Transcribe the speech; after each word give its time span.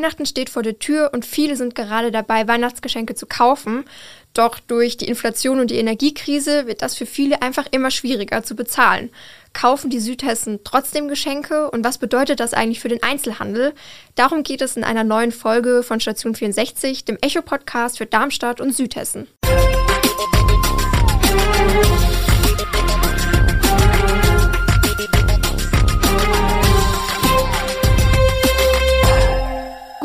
Weihnachten 0.00 0.24
steht 0.24 0.48
vor 0.48 0.62
der 0.62 0.78
Tür 0.78 1.10
und 1.12 1.26
viele 1.26 1.56
sind 1.56 1.74
gerade 1.74 2.10
dabei, 2.10 2.48
Weihnachtsgeschenke 2.48 3.14
zu 3.14 3.26
kaufen. 3.26 3.84
Doch 4.32 4.58
durch 4.58 4.96
die 4.96 5.08
Inflation 5.08 5.60
und 5.60 5.70
die 5.70 5.76
Energiekrise 5.76 6.66
wird 6.66 6.80
das 6.80 6.96
für 6.96 7.04
viele 7.04 7.42
einfach 7.42 7.66
immer 7.70 7.90
schwieriger 7.90 8.42
zu 8.42 8.56
bezahlen. 8.56 9.10
Kaufen 9.52 9.90
die 9.90 10.00
Südhessen 10.00 10.60
trotzdem 10.64 11.08
Geschenke 11.08 11.70
und 11.70 11.84
was 11.84 11.98
bedeutet 11.98 12.40
das 12.40 12.54
eigentlich 12.54 12.80
für 12.80 12.88
den 12.88 13.02
Einzelhandel? 13.02 13.74
Darum 14.14 14.42
geht 14.42 14.62
es 14.62 14.78
in 14.78 14.84
einer 14.84 15.04
neuen 15.04 15.32
Folge 15.32 15.82
von 15.82 16.00
Station 16.00 16.34
64, 16.34 17.04
dem 17.04 17.18
Echo-Podcast 17.20 17.98
für 17.98 18.06
Darmstadt 18.06 18.62
und 18.62 18.74
Südhessen. 18.74 19.28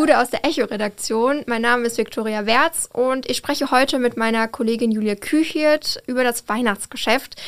Gude 0.05 0.19
aus 0.19 0.29
der 0.29 0.45
Echo-Redaktion. 0.45 1.43
Mein 1.47 1.63
Name 1.63 1.87
ist 1.87 1.97
Viktoria 1.97 2.46
Werz 2.46 2.87
und 2.93 3.27
ich 3.27 3.37
spreche 3.37 3.71
heute 3.71 3.97
mit 3.97 4.18
meiner 4.18 4.47
Kollegin 4.47 4.91
Julia 4.91 5.15
Küchiert 5.15 6.00
über 6.05 6.23
das 6.23 6.47
Weihnachtsgeschäft. 6.47 7.41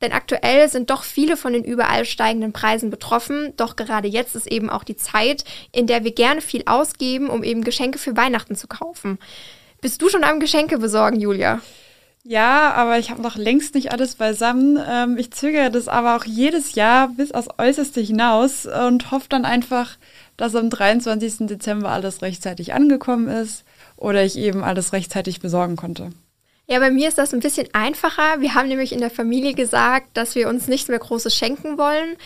Denn 0.00 0.12
aktuell 0.12 0.68
sind 0.68 0.90
doch 0.90 1.02
viele 1.02 1.36
von 1.36 1.52
den 1.52 1.64
überall 1.64 2.04
steigenden 2.04 2.52
Preisen 2.52 2.88
betroffen. 2.88 3.52
Doch 3.56 3.74
gerade 3.74 4.06
jetzt 4.06 4.36
ist 4.36 4.46
eben 4.46 4.70
auch 4.70 4.84
die 4.84 4.94
Zeit, 4.94 5.42
in 5.72 5.88
der 5.88 6.04
wir 6.04 6.12
gerne 6.12 6.40
viel 6.40 6.62
ausgeben, 6.66 7.30
um 7.30 7.42
eben 7.42 7.64
Geschenke 7.64 7.98
für 7.98 8.16
Weihnachten 8.16 8.54
zu 8.54 8.68
kaufen. 8.68 9.18
Bist 9.80 10.00
du 10.00 10.08
schon 10.08 10.22
am 10.22 10.38
Geschenke 10.38 10.78
besorgen, 10.78 11.18
Julia? 11.18 11.62
Ja, 12.26 12.72
aber 12.72 12.98
ich 12.98 13.10
habe 13.10 13.20
noch 13.20 13.36
längst 13.36 13.74
nicht 13.74 13.92
alles 13.92 14.14
beisammen. 14.14 14.78
Ähm, 14.88 15.18
ich 15.18 15.30
zögere 15.30 15.70
das 15.70 15.88
aber 15.88 16.16
auch 16.16 16.24
jedes 16.24 16.74
Jahr 16.74 17.08
bis 17.08 17.32
aufs 17.32 17.50
Äußerste 17.58 18.00
hinaus 18.00 18.64
und 18.64 19.10
hoffe 19.10 19.26
dann 19.28 19.44
einfach, 19.44 19.98
dass 20.38 20.54
am 20.54 20.70
23. 20.70 21.46
Dezember 21.46 21.90
alles 21.90 22.22
rechtzeitig 22.22 22.72
angekommen 22.72 23.28
ist 23.28 23.64
oder 23.96 24.24
ich 24.24 24.38
eben 24.38 24.64
alles 24.64 24.94
rechtzeitig 24.94 25.40
besorgen 25.40 25.76
konnte. 25.76 26.10
Ja, 26.66 26.78
bei 26.78 26.90
mir 26.90 27.08
ist 27.08 27.18
das 27.18 27.34
ein 27.34 27.40
bisschen 27.40 27.68
einfacher. 27.74 28.40
Wir 28.40 28.54
haben 28.54 28.68
nämlich 28.68 28.92
in 28.92 29.00
der 29.00 29.10
Familie 29.10 29.52
gesagt, 29.52 30.16
dass 30.16 30.34
wir 30.34 30.48
uns 30.48 30.66
nichts 30.66 30.88
mehr 30.88 30.98
Großes 30.98 31.36
schenken 31.36 31.76
wollen, 31.76 32.16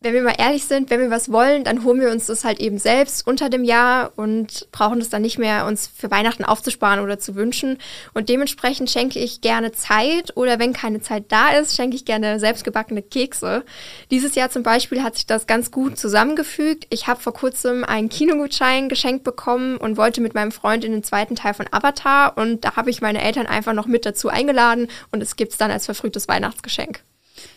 wenn 0.00 0.12
wir 0.12 0.22
mal 0.22 0.34
ehrlich 0.38 0.64
sind, 0.64 0.90
wenn 0.90 1.00
wir 1.00 1.10
was 1.10 1.32
wollen, 1.32 1.64
dann 1.64 1.82
holen 1.82 2.00
wir 2.00 2.10
uns 2.10 2.26
das 2.26 2.44
halt 2.44 2.60
eben 2.60 2.78
selbst 2.78 3.26
unter 3.26 3.48
dem 3.48 3.64
Jahr 3.64 4.12
und 4.16 4.68
brauchen 4.70 4.98
das 4.98 5.08
dann 5.08 5.22
nicht 5.22 5.38
mehr 5.38 5.64
uns 5.66 5.86
für 5.86 6.10
Weihnachten 6.10 6.44
aufzusparen 6.44 7.00
oder 7.00 7.18
zu 7.18 7.34
wünschen. 7.34 7.78
Und 8.12 8.28
dementsprechend 8.28 8.90
schenke 8.90 9.18
ich 9.18 9.40
gerne 9.40 9.72
Zeit 9.72 10.36
oder 10.36 10.58
wenn 10.58 10.74
keine 10.74 11.00
Zeit 11.00 11.24
da 11.28 11.50
ist, 11.50 11.74
schenke 11.74 11.96
ich 11.96 12.04
gerne 12.04 12.38
selbstgebackene 12.38 13.02
Kekse. 13.02 13.64
Dieses 14.10 14.34
Jahr 14.34 14.50
zum 14.50 14.62
Beispiel 14.62 15.02
hat 15.02 15.14
sich 15.14 15.26
das 15.26 15.46
ganz 15.46 15.70
gut 15.70 15.98
zusammengefügt. 15.98 16.86
Ich 16.90 17.06
habe 17.06 17.20
vor 17.20 17.32
kurzem 17.32 17.82
einen 17.82 18.10
Kinogutschein 18.10 18.90
geschenkt 18.90 19.24
bekommen 19.24 19.78
und 19.78 19.96
wollte 19.96 20.20
mit 20.20 20.34
meinem 20.34 20.52
Freund 20.52 20.84
in 20.84 20.92
den 20.92 21.02
zweiten 21.02 21.34
Teil 21.34 21.54
von 21.54 21.66
Avatar 21.70 22.36
und 22.36 22.64
da 22.66 22.76
habe 22.76 22.90
ich 22.90 23.00
meine 23.00 23.22
Eltern 23.22 23.46
einfach 23.46 23.72
noch 23.72 23.86
mit 23.86 24.04
dazu 24.04 24.28
eingeladen 24.28 24.88
und 25.12 25.22
es 25.22 25.36
gibt 25.36 25.52
es 25.52 25.58
dann 25.58 25.70
als 25.70 25.86
verfrühtes 25.86 26.28
Weihnachtsgeschenk. 26.28 27.02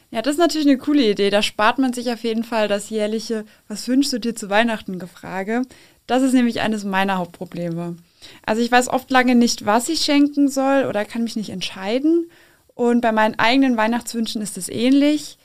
Ja, 0.09 0.21
das 0.21 0.33
ist 0.35 0.39
natürlich 0.39 0.67
eine 0.67 0.77
coole 0.77 1.09
Idee. 1.09 1.29
Da 1.29 1.41
spart 1.41 1.79
man 1.79 1.93
sich 1.93 2.11
auf 2.11 2.23
jeden 2.23 2.43
Fall 2.43 2.67
das 2.67 2.89
jährliche 2.89 3.45
Was 3.67 3.87
wünschst 3.87 4.13
du 4.13 4.19
dir 4.19 4.35
zu 4.35 4.49
Weihnachten 4.49 4.99
gefrage. 4.99 5.63
Das 6.05 6.23
ist 6.23 6.33
nämlich 6.33 6.61
eines 6.61 6.85
meiner 6.85 7.17
Hauptprobleme. 7.17 7.97
Also 8.45 8.61
ich 8.61 8.71
weiß 8.71 8.87
oft 8.87 9.11
lange 9.11 9.35
nicht, 9.35 9.65
was 9.65 9.89
ich 9.89 9.99
schenken 9.99 10.47
soll 10.47 10.85
oder 10.85 11.03
kann 11.03 11.23
mich 11.23 11.35
nicht 11.35 11.49
entscheiden. 11.49 12.29
Und 12.73 13.01
bei 13.01 13.11
meinen 13.11 13.37
eigenen 13.37 13.75
Weihnachtswünschen 13.75 14.41
ist 14.41 14.57
es 14.57 14.69
ähnlich. 14.69 15.37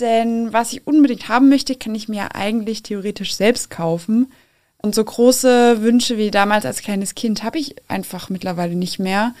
Denn 0.00 0.52
was 0.52 0.72
ich 0.72 0.86
unbedingt 0.86 1.28
haben 1.28 1.48
möchte, 1.48 1.74
kann 1.74 1.94
ich 1.94 2.08
mir 2.08 2.34
eigentlich 2.34 2.82
theoretisch 2.82 3.34
selbst 3.34 3.70
kaufen. 3.70 4.32
Und 4.78 4.94
so 4.94 5.04
große 5.04 5.82
Wünsche 5.82 6.16
wie 6.16 6.30
damals 6.30 6.64
als 6.64 6.80
kleines 6.80 7.14
Kind 7.14 7.42
habe 7.42 7.58
ich 7.58 7.76
einfach 7.88 8.30
mittlerweile 8.30 8.76
nicht 8.76 8.98
mehr. 8.98 9.34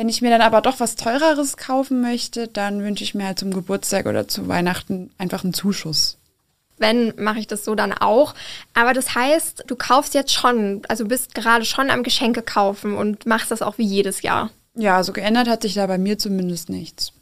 Wenn 0.00 0.08
ich 0.08 0.22
mir 0.22 0.30
dann 0.30 0.40
aber 0.40 0.62
doch 0.62 0.80
was 0.80 0.96
Teureres 0.96 1.58
kaufen 1.58 2.00
möchte, 2.00 2.48
dann 2.48 2.82
wünsche 2.82 3.04
ich 3.04 3.14
mir 3.14 3.26
halt 3.26 3.38
zum 3.38 3.52
Geburtstag 3.52 4.06
oder 4.06 4.26
zu 4.26 4.48
Weihnachten 4.48 5.10
einfach 5.18 5.44
einen 5.44 5.52
Zuschuss. 5.52 6.16
Wenn, 6.78 7.12
mache 7.18 7.38
ich 7.38 7.46
das 7.46 7.66
so 7.66 7.74
dann 7.74 7.92
auch. 7.92 8.34
Aber 8.72 8.94
das 8.94 9.14
heißt, 9.14 9.64
du 9.66 9.76
kaufst 9.76 10.14
jetzt 10.14 10.32
schon, 10.32 10.80
also 10.88 11.04
bist 11.04 11.34
gerade 11.34 11.66
schon 11.66 11.90
am 11.90 12.02
Geschenke 12.02 12.40
kaufen 12.40 12.96
und 12.96 13.26
machst 13.26 13.50
das 13.50 13.60
auch 13.60 13.76
wie 13.76 13.84
jedes 13.84 14.22
Jahr. 14.22 14.48
Ja, 14.74 15.02
so 15.02 15.12
geändert 15.12 15.48
hat 15.48 15.60
sich 15.60 15.74
da 15.74 15.86
bei 15.86 15.98
mir 15.98 16.18
zumindest 16.18 16.70
nichts. 16.70 17.12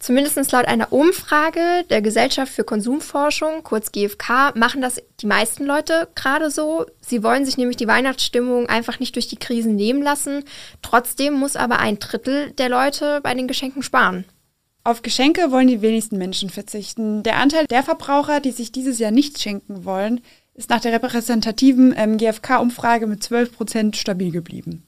Zumindest 0.00 0.50
laut 0.50 0.64
einer 0.64 0.94
Umfrage 0.94 1.84
der 1.90 2.00
Gesellschaft 2.00 2.50
für 2.50 2.64
Konsumforschung, 2.64 3.62
kurz 3.62 3.92
GfK, 3.92 4.54
machen 4.56 4.80
das 4.80 5.02
die 5.20 5.26
meisten 5.26 5.66
Leute 5.66 6.08
gerade 6.14 6.50
so. 6.50 6.86
Sie 7.02 7.22
wollen 7.22 7.44
sich 7.44 7.58
nämlich 7.58 7.76
die 7.76 7.86
Weihnachtsstimmung 7.86 8.66
einfach 8.66 8.98
nicht 8.98 9.14
durch 9.14 9.28
die 9.28 9.36
Krisen 9.36 9.76
nehmen 9.76 10.02
lassen. 10.02 10.44
Trotzdem 10.80 11.34
muss 11.34 11.54
aber 11.54 11.80
ein 11.80 11.98
Drittel 11.98 12.52
der 12.52 12.70
Leute 12.70 13.20
bei 13.22 13.34
den 13.34 13.46
Geschenken 13.46 13.82
sparen. 13.82 14.24
Auf 14.84 15.02
Geschenke 15.02 15.50
wollen 15.50 15.68
die 15.68 15.82
wenigsten 15.82 16.16
Menschen 16.16 16.48
verzichten. 16.48 17.22
Der 17.22 17.36
Anteil 17.36 17.66
der 17.66 17.82
Verbraucher, 17.82 18.40
die 18.40 18.52
sich 18.52 18.72
dieses 18.72 18.98
Jahr 18.98 19.10
nichts 19.10 19.42
schenken 19.42 19.84
wollen, 19.84 20.22
ist 20.54 20.70
nach 20.70 20.80
der 20.80 20.94
repräsentativen 20.94 21.94
ähm, 21.94 22.16
GfK-Umfrage 22.16 23.06
mit 23.06 23.22
12 23.22 23.54
Prozent 23.54 23.96
stabil 23.98 24.30
geblieben. 24.30 24.86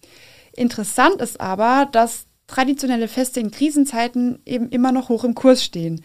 Interessant 0.54 1.20
ist 1.20 1.38
aber, 1.38 1.86
dass 1.92 2.26
traditionelle 2.52 3.08
Feste 3.08 3.40
in 3.40 3.50
Krisenzeiten 3.50 4.38
eben 4.44 4.68
immer 4.68 4.92
noch 4.92 5.08
hoch 5.08 5.24
im 5.24 5.34
Kurs 5.34 5.64
stehen. 5.64 6.02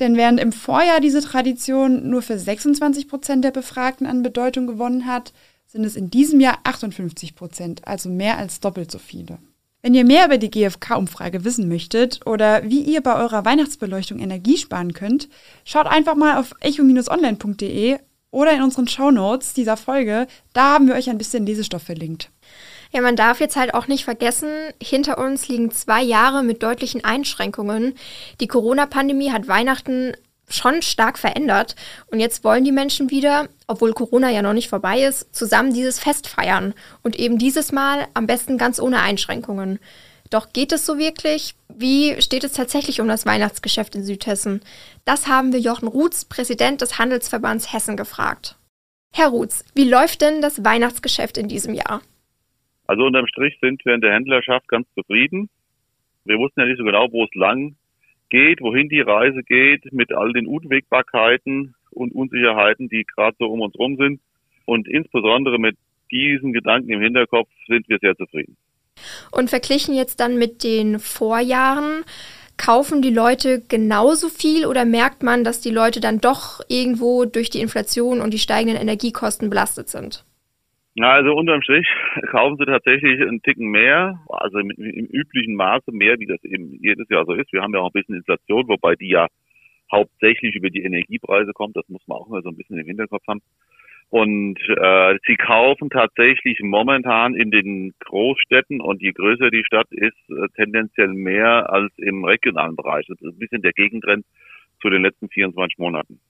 Denn 0.00 0.16
während 0.16 0.40
im 0.40 0.52
Vorjahr 0.52 1.00
diese 1.00 1.20
Tradition 1.20 2.08
nur 2.08 2.22
für 2.22 2.38
26 2.38 3.06
Prozent 3.06 3.44
der 3.44 3.50
Befragten 3.50 4.06
an 4.06 4.22
Bedeutung 4.22 4.66
gewonnen 4.66 5.06
hat, 5.06 5.32
sind 5.66 5.84
es 5.84 5.94
in 5.94 6.10
diesem 6.10 6.40
Jahr 6.40 6.58
58 6.64 7.34
Prozent, 7.34 7.86
also 7.86 8.08
mehr 8.08 8.38
als 8.38 8.60
doppelt 8.60 8.90
so 8.90 8.98
viele. 8.98 9.38
Wenn 9.82 9.94
ihr 9.94 10.04
mehr 10.04 10.26
über 10.26 10.36
die 10.36 10.50
GfK-Umfrage 10.50 11.44
wissen 11.44 11.68
möchtet 11.68 12.26
oder 12.26 12.62
wie 12.64 12.82
ihr 12.82 13.02
bei 13.02 13.16
eurer 13.16 13.44
Weihnachtsbeleuchtung 13.44 14.18
Energie 14.18 14.58
sparen 14.58 14.92
könnt, 14.92 15.28
schaut 15.64 15.86
einfach 15.86 16.16
mal 16.16 16.38
auf 16.38 16.54
echo-online.de 16.60 17.98
oder 18.30 18.54
in 18.54 18.62
unseren 18.62 18.88
Show 18.88 19.10
Notes 19.10 19.54
dieser 19.54 19.76
Folge. 19.76 20.26
Da 20.52 20.74
haben 20.74 20.86
wir 20.86 20.94
euch 20.94 21.08
ein 21.08 21.18
bisschen 21.18 21.46
Lesestoff 21.46 21.82
verlinkt. 21.82 22.30
Ja, 22.92 23.00
man 23.02 23.16
darf 23.16 23.38
jetzt 23.40 23.56
halt 23.56 23.74
auch 23.74 23.86
nicht 23.86 24.04
vergessen, 24.04 24.50
hinter 24.82 25.18
uns 25.18 25.46
liegen 25.46 25.70
zwei 25.70 26.02
Jahre 26.02 26.42
mit 26.42 26.62
deutlichen 26.62 27.04
Einschränkungen. 27.04 27.94
Die 28.40 28.48
Corona-Pandemie 28.48 29.30
hat 29.30 29.46
Weihnachten 29.46 30.12
schon 30.48 30.82
stark 30.82 31.18
verändert. 31.18 31.76
Und 32.10 32.20
jetzt 32.20 32.44
wollen 32.44 32.64
die 32.64 32.72
Menschen 32.72 33.10
wieder, 33.10 33.48
obwohl 33.66 33.92
Corona 33.92 34.30
ja 34.30 34.42
noch 34.42 34.52
nicht 34.52 34.68
vorbei 34.68 35.04
ist, 35.04 35.34
zusammen 35.34 35.72
dieses 35.72 35.98
Fest 36.00 36.26
feiern. 36.26 36.74
Und 37.02 37.16
eben 37.16 37.38
dieses 37.38 37.72
Mal 37.72 38.08
am 38.14 38.26
besten 38.26 38.58
ganz 38.58 38.80
ohne 38.80 39.00
Einschränkungen. 39.00 39.78
Doch 40.28 40.52
geht 40.52 40.72
es 40.72 40.86
so 40.86 40.98
wirklich? 40.98 41.54
Wie 41.68 42.20
steht 42.22 42.44
es 42.44 42.52
tatsächlich 42.52 43.00
um 43.00 43.08
das 43.08 43.26
Weihnachtsgeschäft 43.26 43.94
in 43.96 44.04
Südhessen? 44.04 44.60
Das 45.04 45.26
haben 45.26 45.52
wir 45.52 45.60
Jochen 45.60 45.88
Ruths, 45.88 46.24
Präsident 46.24 46.80
des 46.80 46.98
Handelsverbands 46.98 47.72
Hessen, 47.72 47.96
gefragt. 47.96 48.56
Herr 49.12 49.28
Ruths, 49.28 49.64
wie 49.74 49.88
läuft 49.88 50.20
denn 50.20 50.40
das 50.40 50.64
Weihnachtsgeschäft 50.64 51.36
in 51.36 51.48
diesem 51.48 51.74
Jahr? 51.74 52.00
Also 52.90 53.04
unterm 53.04 53.28
Strich 53.28 53.56
sind 53.60 53.84
wir 53.84 53.94
in 53.94 54.00
der 54.00 54.12
Händlerschaft 54.14 54.66
ganz 54.66 54.84
zufrieden. 54.96 55.48
Wir 56.24 56.38
wussten 56.38 56.58
ja 56.58 56.66
nicht 56.66 56.78
so 56.78 56.82
genau, 56.82 57.06
wo 57.12 57.22
es 57.22 57.30
lang 57.34 57.76
geht, 58.30 58.60
wohin 58.60 58.88
die 58.88 59.00
Reise 59.00 59.44
geht, 59.44 59.92
mit 59.92 60.12
all 60.12 60.32
den 60.32 60.48
Unwägbarkeiten 60.48 61.76
und 61.92 62.12
Unsicherheiten, 62.12 62.88
die 62.88 63.04
gerade 63.04 63.36
so 63.38 63.46
um 63.46 63.60
uns 63.60 63.78
rum 63.78 63.96
sind. 63.96 64.20
Und 64.66 64.88
insbesondere 64.88 65.60
mit 65.60 65.76
diesen 66.10 66.52
Gedanken 66.52 66.90
im 66.90 67.00
Hinterkopf 67.00 67.48
sind 67.68 67.88
wir 67.88 67.98
sehr 68.00 68.16
zufrieden. 68.16 68.56
Und 69.30 69.50
verglichen 69.50 69.94
jetzt 69.94 70.18
dann 70.18 70.36
mit 70.36 70.64
den 70.64 70.98
Vorjahren, 70.98 72.02
kaufen 72.56 73.02
die 73.02 73.14
Leute 73.14 73.62
genauso 73.68 74.28
viel 74.28 74.66
oder 74.66 74.84
merkt 74.84 75.22
man, 75.22 75.44
dass 75.44 75.60
die 75.60 75.70
Leute 75.70 76.00
dann 76.00 76.20
doch 76.20 76.60
irgendwo 76.66 77.24
durch 77.24 77.50
die 77.50 77.60
Inflation 77.60 78.20
und 78.20 78.34
die 78.34 78.40
steigenden 78.40 78.82
Energiekosten 78.82 79.48
belastet 79.48 79.88
sind? 79.88 80.24
Na, 80.96 81.12
also 81.12 81.34
unterm 81.34 81.62
Strich 81.62 81.86
kaufen 82.30 82.56
sie 82.58 82.66
tatsächlich 82.66 83.20
einen 83.20 83.42
Ticken 83.42 83.68
mehr, 83.68 84.20
also 84.28 84.58
im, 84.58 84.70
im, 84.70 85.06
üblichen 85.06 85.54
Maße 85.54 85.92
mehr, 85.92 86.18
wie 86.18 86.26
das 86.26 86.42
eben 86.44 86.78
jedes 86.82 87.08
Jahr 87.08 87.24
so 87.26 87.32
ist. 87.32 87.52
Wir 87.52 87.62
haben 87.62 87.74
ja 87.74 87.80
auch 87.80 87.90
ein 87.90 88.00
bisschen 88.00 88.16
Inflation, 88.16 88.68
wobei 88.68 88.96
die 88.96 89.08
ja 89.08 89.28
hauptsächlich 89.92 90.54
über 90.56 90.70
die 90.70 90.82
Energiepreise 90.82 91.52
kommt. 91.52 91.76
Das 91.76 91.88
muss 91.88 92.06
man 92.06 92.18
auch 92.18 92.28
mal 92.28 92.42
so 92.42 92.48
ein 92.48 92.56
bisschen 92.56 92.78
im 92.78 92.86
Hinterkopf 92.86 93.26
haben. 93.28 93.40
Und 94.08 94.58
äh, 94.68 95.18
sie 95.24 95.36
kaufen 95.36 95.88
tatsächlich 95.88 96.58
momentan 96.60 97.36
in 97.36 97.52
den 97.52 97.94
Großstädten 98.00 98.80
und 98.80 99.00
je 99.00 99.12
größer 99.12 99.50
die 99.50 99.64
Stadt 99.64 99.86
ist, 99.92 100.18
äh, 100.30 100.48
tendenziell 100.56 101.08
mehr 101.08 101.72
als 101.72 101.92
im 101.96 102.24
regionalen 102.24 102.74
Bereich. 102.74 103.06
Das 103.06 103.20
ist 103.20 103.34
ein 103.34 103.38
bisschen 103.38 103.62
der 103.62 103.72
Gegentrend 103.72 104.26
zu 104.82 104.90
den 104.90 105.02
letzten 105.02 105.28
24 105.28 105.78
Monaten. 105.78 106.20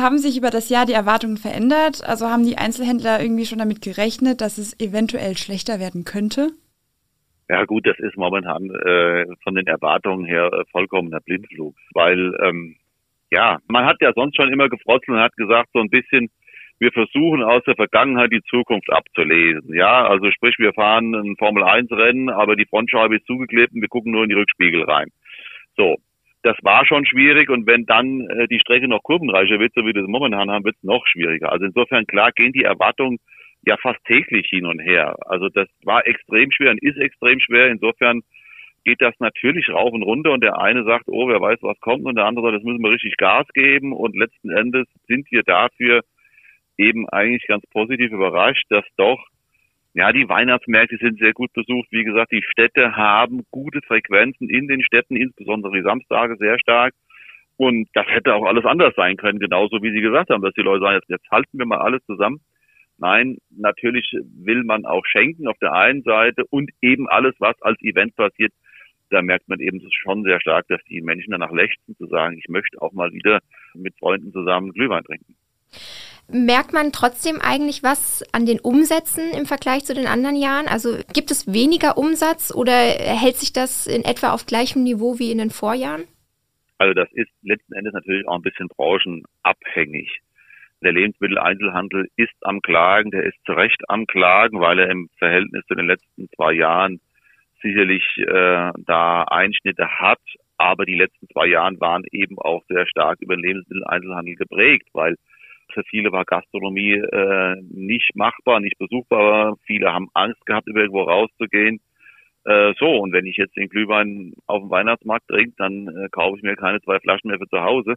Haben 0.00 0.18
sich 0.18 0.36
über 0.36 0.50
das 0.50 0.68
Jahr 0.68 0.86
die 0.86 0.92
Erwartungen 0.92 1.36
verändert? 1.36 2.02
Also 2.06 2.26
haben 2.28 2.44
die 2.44 2.58
Einzelhändler 2.58 3.20
irgendwie 3.20 3.46
schon 3.46 3.58
damit 3.58 3.82
gerechnet, 3.82 4.40
dass 4.40 4.58
es 4.58 4.78
eventuell 4.80 5.36
schlechter 5.36 5.80
werden 5.80 6.04
könnte? 6.04 6.50
Ja 7.48 7.64
gut, 7.64 7.86
das 7.86 7.98
ist 7.98 8.16
momentan 8.16 8.70
äh, 8.70 9.26
von 9.44 9.54
den 9.54 9.66
Erwartungen 9.66 10.24
her 10.24 10.50
äh, 10.52 10.64
vollkommener 10.72 11.20
Blindflug, 11.20 11.76
weil 11.94 12.34
ähm, 12.42 12.76
ja, 13.30 13.58
man 13.68 13.84
hat 13.84 13.96
ja 14.00 14.12
sonst 14.14 14.36
schon 14.36 14.52
immer 14.52 14.68
gefrotzt 14.68 15.08
und 15.08 15.18
hat 15.18 15.36
gesagt, 15.36 15.70
so 15.72 15.80
ein 15.80 15.90
bisschen 15.90 16.30
wir 16.78 16.92
versuchen 16.92 17.42
aus 17.42 17.62
der 17.64 17.74
Vergangenheit 17.74 18.32
die 18.32 18.42
Zukunft 18.50 18.92
abzulesen. 18.92 19.74
Ja, 19.74 20.06
also 20.06 20.30
sprich, 20.30 20.56
wir 20.58 20.74
fahren 20.74 21.14
ein 21.14 21.36
Formel 21.36 21.64
1 21.64 21.90
Rennen, 21.90 22.28
aber 22.28 22.54
die 22.54 22.66
Frontscheibe 22.66 23.16
ist 23.16 23.26
zugeklebt 23.26 23.72
und 23.72 23.80
wir 23.80 23.88
gucken 23.88 24.12
nur 24.12 24.24
in 24.24 24.28
die 24.28 24.34
Rückspiegel 24.34 24.82
rein. 24.84 25.08
So. 25.76 25.96
Das 26.46 26.56
war 26.62 26.86
schon 26.86 27.04
schwierig 27.04 27.50
und 27.50 27.66
wenn 27.66 27.86
dann 27.86 28.20
äh, 28.30 28.46
die 28.46 28.60
Strecke 28.60 28.86
noch 28.86 29.02
kurvenreicher 29.02 29.58
wird, 29.58 29.72
so 29.74 29.80
wie 29.80 29.86
wir 29.86 29.94
das 29.94 30.06
momentan 30.06 30.48
haben, 30.48 30.64
wird 30.64 30.76
es 30.76 30.82
noch 30.84 31.04
schwieriger. 31.08 31.50
Also 31.50 31.64
insofern 31.64 32.06
klar 32.06 32.30
gehen 32.30 32.52
die 32.52 32.62
Erwartungen 32.62 33.18
ja 33.66 33.76
fast 33.76 33.98
täglich 34.04 34.46
hin 34.48 34.64
und 34.64 34.78
her. 34.78 35.16
Also 35.26 35.48
das 35.48 35.66
war 35.82 36.06
extrem 36.06 36.52
schwer 36.52 36.70
und 36.70 36.80
ist 36.80 36.98
extrem 36.98 37.40
schwer. 37.40 37.66
Insofern 37.66 38.20
geht 38.84 39.00
das 39.00 39.12
natürlich 39.18 39.68
rauf 39.70 39.92
und 39.92 40.04
runter 40.04 40.30
und 40.30 40.40
der 40.40 40.60
eine 40.60 40.84
sagt, 40.84 41.08
oh, 41.08 41.26
wer 41.28 41.40
weiß, 41.40 41.58
was 41.62 41.80
kommt 41.80 42.04
und 42.04 42.14
der 42.14 42.26
andere 42.26 42.46
sagt, 42.46 42.58
das 42.58 42.62
müssen 42.62 42.84
wir 42.84 42.92
richtig 42.92 43.16
Gas 43.16 43.48
geben 43.52 43.92
und 43.92 44.14
letzten 44.14 44.50
Endes 44.50 44.86
sind 45.08 45.28
wir 45.32 45.42
dafür 45.42 46.02
eben 46.78 47.08
eigentlich 47.08 47.44
ganz 47.48 47.66
positiv 47.72 48.12
überrascht, 48.12 48.66
dass 48.68 48.84
doch 48.96 49.18
ja, 49.96 50.12
die 50.12 50.28
Weihnachtsmärkte 50.28 50.98
sind 50.98 51.18
sehr 51.18 51.32
gut 51.32 51.54
besucht. 51.54 51.88
Wie 51.90 52.04
gesagt, 52.04 52.30
die 52.30 52.44
Städte 52.50 52.96
haben 52.96 53.46
gute 53.50 53.80
Frequenzen 53.80 54.50
in 54.50 54.68
den 54.68 54.82
Städten, 54.82 55.16
insbesondere 55.16 55.72
die 55.72 55.82
Samstage 55.82 56.36
sehr 56.38 56.58
stark. 56.58 56.92
Und 57.56 57.88
das 57.94 58.06
hätte 58.06 58.34
auch 58.34 58.44
alles 58.44 58.66
anders 58.66 58.92
sein 58.94 59.16
können, 59.16 59.38
genauso 59.38 59.82
wie 59.82 59.92
Sie 59.92 60.02
gesagt 60.02 60.28
haben, 60.28 60.42
dass 60.42 60.52
die 60.52 60.60
Leute 60.60 60.82
sagen, 60.82 60.96
jetzt, 60.96 61.08
jetzt 61.08 61.30
halten 61.30 61.58
wir 61.58 61.64
mal 61.64 61.78
alles 61.78 62.04
zusammen. 62.04 62.40
Nein, 62.98 63.38
natürlich 63.48 64.12
will 64.22 64.64
man 64.64 64.84
auch 64.84 65.04
schenken 65.06 65.48
auf 65.48 65.56
der 65.62 65.72
einen 65.72 66.02
Seite 66.02 66.44
und 66.50 66.70
eben 66.82 67.08
alles, 67.08 67.34
was 67.38 67.60
als 67.62 67.80
Event 67.80 68.14
passiert, 68.16 68.52
da 69.08 69.22
merkt 69.22 69.48
man 69.48 69.60
eben 69.60 69.80
schon 70.02 70.24
sehr 70.24 70.40
stark, 70.42 70.66
dass 70.68 70.82
die 70.90 71.00
Menschen 71.00 71.30
danach 71.30 71.52
lechzen, 71.52 71.96
zu 71.96 72.06
sagen, 72.06 72.36
ich 72.36 72.48
möchte 72.48 72.82
auch 72.82 72.92
mal 72.92 73.12
wieder 73.12 73.40
mit 73.72 73.96
Freunden 73.98 74.30
zusammen 74.30 74.72
Glühwein 74.72 75.04
trinken. 75.04 75.36
Merkt 76.28 76.72
man 76.72 76.90
trotzdem 76.92 77.40
eigentlich 77.40 77.84
was 77.84 78.24
an 78.32 78.46
den 78.46 78.58
Umsätzen 78.58 79.30
im 79.32 79.46
Vergleich 79.46 79.84
zu 79.84 79.94
den 79.94 80.06
anderen 80.06 80.34
Jahren? 80.34 80.66
Also 80.66 80.98
gibt 81.14 81.30
es 81.30 81.52
weniger 81.52 81.96
Umsatz 81.96 82.52
oder 82.52 82.72
hält 82.72 83.36
sich 83.36 83.52
das 83.52 83.86
in 83.86 84.04
etwa 84.04 84.32
auf 84.32 84.44
gleichem 84.44 84.82
Niveau 84.82 85.20
wie 85.20 85.30
in 85.30 85.38
den 85.38 85.50
Vorjahren? 85.50 86.04
Also 86.78 86.94
das 86.94 87.08
ist 87.12 87.30
letzten 87.42 87.74
Endes 87.74 87.94
natürlich 87.94 88.26
auch 88.26 88.36
ein 88.36 88.42
bisschen 88.42 88.68
branchenabhängig. 88.68 90.20
Der 90.82 90.92
Lebensmitteleinzelhandel 90.92 92.08
ist 92.16 92.34
am 92.42 92.60
Klagen, 92.60 93.10
der 93.10 93.24
ist 93.24 93.38
zu 93.46 93.52
Recht 93.52 93.82
am 93.88 94.06
Klagen, 94.06 94.60
weil 94.60 94.78
er 94.80 94.90
im 94.90 95.08
Verhältnis 95.18 95.64
zu 95.66 95.74
den 95.74 95.86
letzten 95.86 96.28
zwei 96.34 96.52
Jahren 96.52 97.00
sicherlich 97.62 98.04
äh, 98.18 98.72
da 98.84 99.22
Einschnitte 99.22 99.88
hat. 100.00 100.20
Aber 100.58 100.84
die 100.86 100.96
letzten 100.96 101.28
zwei 101.28 101.46
Jahren 101.46 101.80
waren 101.80 102.04
eben 102.10 102.38
auch 102.38 102.62
sehr 102.68 102.86
stark 102.86 103.20
über 103.20 103.36
den 103.36 103.44
Lebensmitteleinzelhandel 103.44 104.36
geprägt, 104.36 104.88
weil 104.92 105.16
für 105.76 105.84
viele 105.84 106.10
war 106.10 106.24
Gastronomie 106.24 106.94
äh, 106.94 107.56
nicht 107.70 108.16
machbar, 108.16 108.60
nicht 108.60 108.78
besuchbar. 108.78 109.56
Viele 109.66 109.92
haben 109.92 110.08
Angst 110.14 110.44
gehabt, 110.46 110.66
irgendwo 110.66 111.02
rauszugehen. 111.02 111.80
Äh, 112.44 112.72
so, 112.78 112.96
und 112.96 113.12
wenn 113.12 113.26
ich 113.26 113.36
jetzt 113.36 113.56
den 113.56 113.68
Glühwein 113.68 114.32
auf 114.46 114.62
dem 114.62 114.70
Weihnachtsmarkt 114.70 115.28
trinke, 115.28 115.52
dann 115.58 115.88
äh, 115.88 116.08
kaufe 116.10 116.38
ich 116.38 116.42
mir 116.42 116.56
keine 116.56 116.80
zwei 116.80 116.98
Flaschen 116.98 117.28
mehr 117.28 117.38
für 117.38 117.48
zu 117.48 117.60
Hause. 117.60 117.94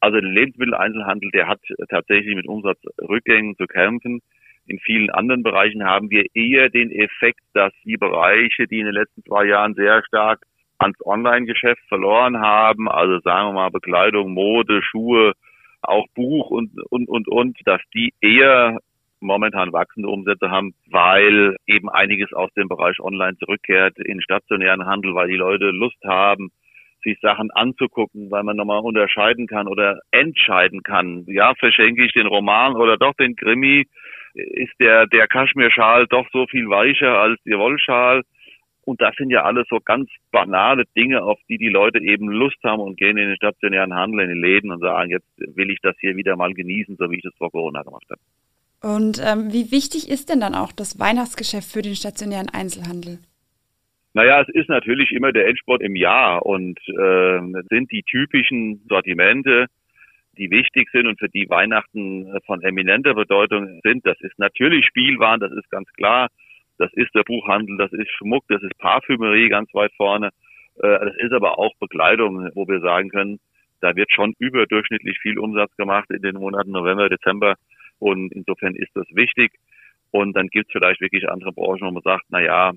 Also 0.00 0.20
der 0.20 0.28
Lebensmitteleinzelhandel, 0.28 1.30
der 1.30 1.46
hat 1.46 1.60
tatsächlich 1.88 2.34
mit 2.34 2.48
Umsatzrückgängen 2.48 3.56
zu 3.56 3.66
kämpfen. 3.66 4.20
In 4.66 4.80
vielen 4.80 5.10
anderen 5.10 5.44
Bereichen 5.44 5.84
haben 5.84 6.10
wir 6.10 6.24
eher 6.34 6.70
den 6.70 6.90
Effekt, 6.90 7.40
dass 7.54 7.72
die 7.84 7.96
Bereiche, 7.96 8.66
die 8.66 8.80
in 8.80 8.86
den 8.86 8.94
letzten 8.94 9.22
zwei 9.22 9.44
Jahren 9.44 9.74
sehr 9.74 10.02
stark 10.04 10.40
ans 10.78 10.98
Online-Geschäft 11.04 11.82
verloren 11.88 12.40
haben, 12.40 12.88
also 12.88 13.20
sagen 13.20 13.50
wir 13.50 13.52
mal 13.52 13.70
Bekleidung, 13.70 14.32
Mode, 14.32 14.82
Schuhe, 14.82 15.34
auch 15.82 16.06
Buch 16.14 16.50
und, 16.50 16.70
und, 16.90 17.08
und, 17.08 17.28
und, 17.28 17.58
dass 17.64 17.80
die 17.94 18.12
eher 18.20 18.78
momentan 19.20 19.72
wachsende 19.72 20.08
Umsätze 20.08 20.50
haben, 20.50 20.74
weil 20.90 21.56
eben 21.66 21.88
einiges 21.88 22.32
aus 22.32 22.50
dem 22.54 22.68
Bereich 22.68 22.98
Online 23.00 23.36
zurückkehrt 23.38 23.98
in 23.98 24.20
stationären 24.20 24.86
Handel, 24.86 25.14
weil 25.14 25.28
die 25.28 25.36
Leute 25.36 25.70
Lust 25.70 26.02
haben, 26.04 26.50
sich 27.04 27.18
Sachen 27.20 27.50
anzugucken, 27.50 28.30
weil 28.30 28.42
man 28.42 28.56
nochmal 28.56 28.80
unterscheiden 28.80 29.46
kann 29.46 29.68
oder 29.68 30.00
entscheiden 30.10 30.82
kann. 30.82 31.24
Ja, 31.26 31.54
verschenke 31.54 32.04
ich 32.04 32.12
den 32.12 32.26
Roman 32.26 32.74
oder 32.74 32.96
doch 32.96 33.14
den 33.14 33.36
Krimi? 33.36 33.86
Ist 34.34 34.72
der, 34.80 35.06
der 35.06 35.26
Kaschmirschal 35.26 36.06
doch 36.06 36.26
so 36.32 36.46
viel 36.46 36.68
weicher 36.68 37.18
als 37.18 37.42
der 37.44 37.58
Wollschal? 37.58 38.22
Und 38.84 39.00
das 39.00 39.14
sind 39.16 39.30
ja 39.30 39.44
alles 39.44 39.66
so 39.70 39.78
ganz 39.80 40.10
banale 40.32 40.84
Dinge, 40.96 41.22
auf 41.22 41.38
die 41.48 41.56
die 41.56 41.68
Leute 41.68 42.00
eben 42.00 42.28
Lust 42.28 42.58
haben 42.64 42.80
und 42.80 42.96
gehen 42.96 43.16
in 43.16 43.28
den 43.28 43.36
stationären 43.36 43.94
Handel, 43.94 44.20
in 44.20 44.28
den 44.30 44.40
Läden 44.40 44.72
und 44.72 44.80
sagen, 44.80 45.10
jetzt 45.10 45.28
will 45.38 45.70
ich 45.70 45.78
das 45.82 45.94
hier 46.00 46.16
wieder 46.16 46.36
mal 46.36 46.52
genießen, 46.52 46.96
so 46.98 47.10
wie 47.10 47.16
ich 47.16 47.22
das 47.22 47.34
vor 47.38 47.50
Corona 47.50 47.82
gemacht 47.82 48.06
habe. 48.10 48.20
Und 48.82 49.22
ähm, 49.24 49.52
wie 49.52 49.70
wichtig 49.70 50.10
ist 50.10 50.28
denn 50.28 50.40
dann 50.40 50.56
auch 50.56 50.72
das 50.72 50.98
Weihnachtsgeschäft 50.98 51.70
für 51.70 51.82
den 51.82 51.94
stationären 51.94 52.48
Einzelhandel? 52.48 53.20
Naja, 54.14 54.42
es 54.42 54.48
ist 54.48 54.68
natürlich 54.68 55.12
immer 55.12 55.32
der 55.32 55.46
Endsport 55.46 55.80
im 55.80 55.94
Jahr 55.94 56.44
und 56.44 56.78
äh, 56.88 57.40
sind 57.70 57.90
die 57.92 58.02
typischen 58.02 58.84
Sortimente, 58.88 59.66
die 60.36 60.50
wichtig 60.50 60.88
sind 60.92 61.06
und 61.06 61.18
für 61.20 61.28
die 61.28 61.48
Weihnachten 61.48 62.26
von 62.46 62.62
eminenter 62.62 63.14
Bedeutung 63.14 63.80
sind. 63.84 64.04
Das 64.04 64.20
ist 64.20 64.38
natürlich 64.38 64.84
Spielwaren, 64.86 65.40
das 65.40 65.52
ist 65.52 65.70
ganz 65.70 65.88
klar 65.92 66.28
das 66.82 66.92
ist 66.94 67.14
der 67.14 67.22
Buchhandel, 67.22 67.76
das 67.76 67.92
ist 67.92 68.10
Schmuck, 68.10 68.44
das 68.48 68.60
ist 68.62 68.76
Parfümerie 68.78 69.48
ganz 69.48 69.72
weit 69.72 69.92
vorne. 69.96 70.30
Äh, 70.76 70.98
das 70.98 71.14
ist 71.18 71.32
aber 71.32 71.58
auch 71.58 71.72
Bekleidung, 71.78 72.50
wo 72.54 72.66
wir 72.66 72.80
sagen 72.80 73.08
können, 73.08 73.38
da 73.80 73.94
wird 73.94 74.12
schon 74.12 74.34
überdurchschnittlich 74.38 75.18
viel 75.20 75.38
Umsatz 75.38 75.74
gemacht 75.76 76.10
in 76.10 76.22
den 76.22 76.36
Monaten 76.36 76.72
November, 76.72 77.08
Dezember. 77.08 77.54
Und 77.98 78.32
insofern 78.32 78.74
ist 78.74 78.90
das 78.94 79.06
wichtig. 79.12 79.52
Und 80.10 80.36
dann 80.36 80.48
gibt 80.48 80.66
es 80.66 80.72
vielleicht 80.72 81.00
wirklich 81.00 81.28
andere 81.28 81.52
Branchen, 81.52 81.86
wo 81.86 81.90
man 81.92 82.02
sagt, 82.02 82.24
na 82.30 82.40
ja, 82.40 82.72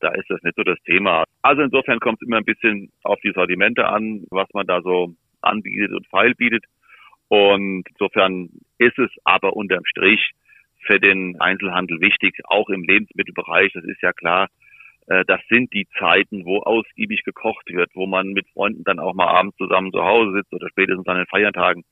da 0.00 0.08
ist 0.10 0.30
das 0.30 0.42
nicht 0.42 0.56
so 0.56 0.62
das 0.62 0.78
Thema. 0.84 1.24
Also 1.42 1.62
insofern 1.62 2.00
kommt 2.00 2.20
es 2.20 2.26
immer 2.26 2.38
ein 2.38 2.44
bisschen 2.44 2.90
auf 3.02 3.18
die 3.20 3.32
Sortimente 3.32 3.86
an, 3.86 4.24
was 4.30 4.48
man 4.54 4.66
da 4.66 4.80
so 4.80 5.14
anbietet 5.42 5.92
und 5.92 6.06
feil 6.08 6.34
bietet. 6.34 6.64
Und 7.28 7.84
insofern 7.88 8.48
ist 8.78 8.98
es 8.98 9.10
aber 9.24 9.54
unterm 9.56 9.84
Strich 9.84 10.32
für 10.86 11.00
den 11.00 11.40
Einzelhandel 11.40 12.00
wichtig, 12.00 12.40
auch 12.44 12.68
im 12.68 12.82
Lebensmittelbereich. 12.82 13.72
Das 13.72 13.84
ist 13.84 14.02
ja 14.02 14.12
klar. 14.12 14.48
Äh, 15.06 15.24
das 15.26 15.40
sind 15.48 15.72
die 15.72 15.86
Zeiten, 15.98 16.44
wo 16.44 16.60
ausgiebig 16.60 17.22
gekocht 17.24 17.68
wird, 17.68 17.90
wo 17.94 18.06
man 18.06 18.28
mit 18.28 18.48
Freunden 18.50 18.84
dann 18.84 18.98
auch 18.98 19.14
mal 19.14 19.28
abends 19.28 19.56
zusammen 19.56 19.92
zu 19.92 20.04
Hause 20.04 20.32
sitzt 20.32 20.52
oder 20.52 20.68
spätestens 20.68 21.06
an 21.06 21.16
den 21.16 21.26
Feiertagen. 21.26 21.84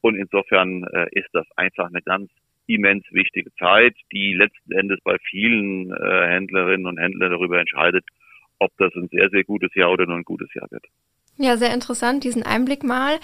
Und 0.00 0.16
insofern 0.16 0.84
äh, 0.84 1.06
ist 1.12 1.28
das 1.32 1.46
einfach 1.56 1.88
eine 1.88 2.02
ganz 2.02 2.30
immens 2.66 3.04
wichtige 3.10 3.52
Zeit, 3.54 3.96
die 4.12 4.34
letzten 4.34 4.72
Endes 4.72 4.98
bei 5.02 5.16
vielen 5.30 5.90
äh, 5.90 6.26
Händlerinnen 6.28 6.86
und 6.86 6.98
Händlern 6.98 7.32
darüber 7.32 7.58
entscheidet, 7.58 8.04
ob 8.58 8.70
das 8.76 8.94
ein 8.94 9.08
sehr, 9.08 9.30
sehr 9.30 9.44
gutes 9.44 9.74
Jahr 9.74 9.90
oder 9.90 10.06
nur 10.06 10.16
ein 10.16 10.24
gutes 10.24 10.52
Jahr 10.54 10.70
wird. 10.70 10.84
Ja, 11.40 11.56
sehr 11.56 11.72
interessant, 11.72 12.24
diesen 12.24 12.42
Einblick 12.42 12.82
mal. 12.82 13.20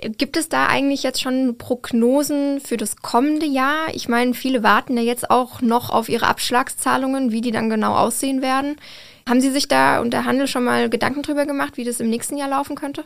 Gibt 0.00 0.36
es 0.36 0.48
da 0.48 0.68
eigentlich 0.68 1.02
jetzt 1.02 1.20
schon 1.20 1.58
Prognosen 1.58 2.60
für 2.60 2.76
das 2.76 3.02
kommende 3.02 3.46
Jahr? 3.46 3.88
Ich 3.92 4.08
meine, 4.08 4.34
viele 4.34 4.62
warten 4.62 4.96
ja 4.96 5.02
jetzt 5.02 5.28
auch 5.32 5.62
noch 5.62 5.90
auf 5.90 6.08
ihre 6.08 6.28
Abschlagszahlungen, 6.28 7.32
wie 7.32 7.40
die 7.40 7.50
dann 7.50 7.68
genau 7.68 7.94
aussehen 7.96 8.40
werden. 8.40 8.76
Haben 9.28 9.40
Sie 9.40 9.50
sich 9.50 9.66
da 9.66 10.00
und 10.00 10.12
der 10.12 10.24
Handel 10.24 10.46
schon 10.46 10.62
mal 10.62 10.88
Gedanken 10.88 11.22
drüber 11.22 11.44
gemacht, 11.44 11.76
wie 11.76 11.82
das 11.82 11.98
im 11.98 12.08
nächsten 12.08 12.36
Jahr 12.36 12.48
laufen 12.48 12.76
könnte? 12.76 13.04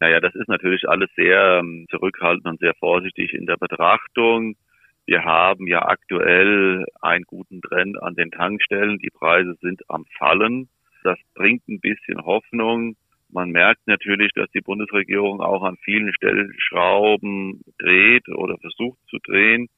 Naja, 0.00 0.20
das 0.20 0.34
ist 0.34 0.48
natürlich 0.48 0.88
alles 0.88 1.10
sehr 1.14 1.58
ähm, 1.60 1.86
zurückhaltend 1.90 2.46
und 2.46 2.60
sehr 2.60 2.74
vorsichtig 2.78 3.34
in 3.34 3.44
der 3.44 3.58
Betrachtung. 3.58 4.56
Wir 5.04 5.24
haben 5.24 5.66
ja 5.66 5.86
aktuell 5.86 6.86
einen 7.02 7.24
guten 7.24 7.60
Trend 7.60 8.02
an 8.02 8.14
den 8.14 8.30
Tankstellen. 8.30 8.98
Die 8.98 9.10
Preise 9.10 9.54
sind 9.60 9.82
am 9.88 10.06
Fallen. 10.18 10.70
Das 11.04 11.18
bringt 11.34 11.68
ein 11.68 11.80
bisschen 11.80 12.24
Hoffnung. 12.24 12.96
Man 13.28 13.50
merkt 13.50 13.86
natürlich, 13.86 14.32
dass 14.34 14.50
die 14.52 14.60
Bundesregierung 14.60 15.40
auch 15.40 15.62
an 15.62 15.76
vielen 15.84 16.12
Stellschrauben 16.14 17.62
dreht 17.78 18.28
oder 18.28 18.56
versucht 18.58 18.98
zu 19.08 19.18
drehen. 19.18 19.68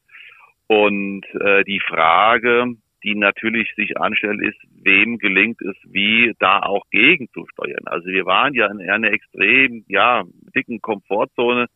Und 0.67 1.25
äh, 1.33 1.63
die 1.63 1.79
Frage, 1.79 2.75
die 3.03 3.15
natürlich 3.15 3.73
sich 3.75 3.97
anstellt, 3.97 4.41
ist, 4.41 4.59
wem 4.83 5.17
gelingt 5.17 5.61
es, 5.61 5.75
wie 5.85 6.33
da 6.39 6.59
auch 6.59 6.83
gegenzusteuern. 6.91 7.85
Also 7.85 8.07
wir 8.07 8.25
waren 8.25 8.53
ja 8.53 8.67
in 8.67 8.87
einer 8.89 9.11
extrem, 9.11 9.83
ja, 9.87 10.23
dicken 10.55 10.81
Komfortzone, 10.81 11.67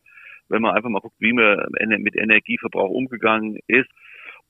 wenn 0.48 0.62
man 0.62 0.76
einfach 0.76 0.90
mal 0.90 1.00
guckt, 1.00 1.16
wie 1.18 1.32
man 1.32 1.66
mit 1.98 2.16
Energieverbrauch 2.16 2.90
umgegangen 2.90 3.58
ist. 3.66 3.90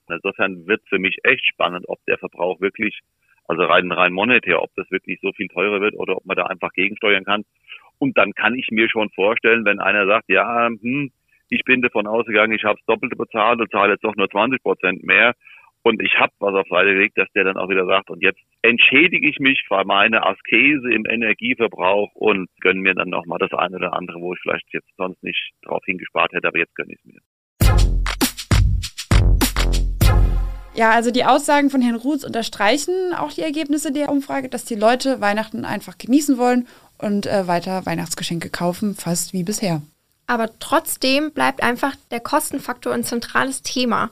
Insofern 0.09 0.66
wird 0.66 0.83
für 0.88 0.99
mich 0.99 1.19
echt 1.23 1.47
spannend, 1.47 1.88
ob 1.88 1.99
der 2.07 2.19
Verbrauch 2.19 2.61
wirklich 2.61 3.00
also 3.47 3.65
rein, 3.65 3.91
rein 3.93 4.13
monetär, 4.13 4.63
ob 4.63 4.71
das 4.77 4.91
wirklich 4.91 5.19
so 5.21 5.33
viel 5.33 5.49
teurer 5.49 5.81
wird 5.81 5.95
oder 5.95 6.17
ob 6.17 6.25
man 6.25 6.37
da 6.37 6.45
einfach 6.45 6.73
gegensteuern 6.73 7.25
kann. 7.25 7.45
Und 7.99 8.17
dann 8.19 8.33
kann 8.33 8.55
ich 8.55 8.69
mir 8.71 8.89
schon 8.89 9.11
vorstellen, 9.11 9.65
wenn 9.65 9.81
einer 9.81 10.07
sagt, 10.07 10.29
ja, 10.29 10.67
hm, 10.69 11.11
ich 11.51 11.63
bin 11.65 11.83
davon 11.83 12.07
ausgegangen, 12.07 12.53
ich 12.53 12.65
habe 12.65 12.79
das 12.79 12.87
Doppelte 12.87 13.17
bezahlt 13.17 13.61
und 13.61 13.71
zahle 13.71 13.93
jetzt 13.93 14.05
doch 14.05 14.17
nur 14.17 14.29
20 14.29 14.63
Prozent 14.63 15.05
mehr 15.05 15.35
und 15.87 16.03
ich 16.03 16.19
habe 16.19 16.33
was 16.39 16.55
auf 16.55 16.67
Seite 16.69 16.95
gelegt, 16.95 17.19
dass 17.19 17.31
der 17.33 17.45
dann 17.45 17.59
auch 17.59 17.69
wieder 17.69 17.85
sagt, 17.85 18.09
und 18.09 18.23
jetzt 18.23 18.41
entschädige 18.63 19.29
ich 19.29 19.39
mich 19.39 19.63
für 19.69 19.85
meine 19.85 20.25
Askese 20.25 20.91
im 20.91 21.05
Energieverbrauch 21.05 22.15
und 22.15 22.49
gönne 22.61 22.81
mir 22.81 22.95
dann 22.95 23.11
nochmal 23.11 23.39
das 23.39 23.53
eine 23.53 23.77
oder 23.77 23.93
andere, 23.93 24.19
wo 24.19 24.33
ich 24.33 24.41
vielleicht 24.41 24.73
jetzt 24.73 24.89
sonst 24.97 25.23
nicht 25.23 25.53
drauf 25.63 25.83
hingespart 25.85 26.33
hätte, 26.33 26.49
aber 26.49 26.59
jetzt 26.59 26.75
gönne 26.75 26.95
ich 26.95 26.99
es 27.01 27.05
mir. 27.05 27.21
Ja, 30.75 30.90
also 30.90 31.12
die 31.12 31.25
Aussagen 31.25 31.71
von 31.71 31.81
Herrn 31.81 31.95
Ruths 31.95 32.25
unterstreichen 32.25 33.14
auch 33.14 33.33
die 33.33 33.43
Ergebnisse 33.43 33.93
der 33.93 34.11
Umfrage, 34.11 34.49
dass 34.49 34.64
die 34.64 34.75
Leute 34.75 35.21
Weihnachten 35.21 35.64
einfach 35.64 35.99
genießen 35.99 36.37
wollen 36.37 36.66
und 36.99 37.26
äh, 37.26 37.47
weiter 37.47 37.87
Weihnachtsgeschenke 37.87 38.50
kaufen, 38.50 38.97
fast 38.97 39.33
wie 39.33 39.45
bisher. 39.45 39.83
Aber 40.26 40.49
trotzdem 40.59 41.33
bleibt 41.33 41.62
einfach 41.62 41.95
der 42.11 42.21
Kostenfaktor 42.21 42.93
ein 42.93 43.04
zentrales 43.04 43.62
Thema. 43.62 44.11